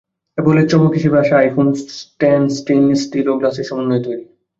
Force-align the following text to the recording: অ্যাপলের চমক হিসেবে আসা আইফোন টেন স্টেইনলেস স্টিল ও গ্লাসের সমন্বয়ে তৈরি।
অ্যাপলের 0.37 0.65
চমক 0.71 0.91
হিসেবে 0.93 1.17
আসা 1.19 1.35
আইফোন 1.37 1.67
টেন 2.19 2.41
স্টেইনলেস 2.57 2.99
স্টিল 3.03 3.27
ও 3.29 3.39
গ্লাসের 3.39 3.67
সমন্বয়ে 3.69 4.05
তৈরি। 4.05 4.23